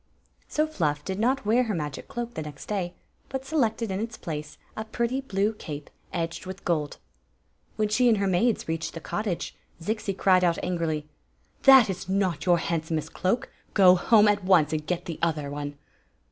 [0.47, 2.95] So Fluff did not wear her magic cloak the next day,
[3.29, 6.47] but sekdsdm ils pb^ a pretfy blue €»pe edged 156 Queen Zixi of Ix; or,
[6.47, 6.97] the with gold
[7.75, 11.07] When she and her maids reached the cottage, Zixi cried out angrily:
[11.65, 13.51] "That is not your handsomest cloak.
[13.75, 15.77] Go home at once and get the other one!"